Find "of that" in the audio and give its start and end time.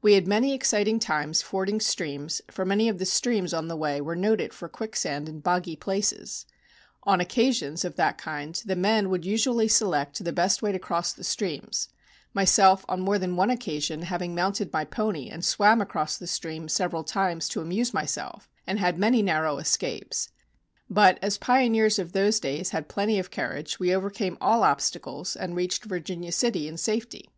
7.84-8.16